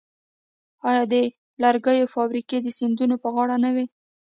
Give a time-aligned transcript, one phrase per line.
[0.89, 1.13] آیا د
[1.63, 3.85] لرګیو فابریکې د سیندونو په غاړه نه وې؟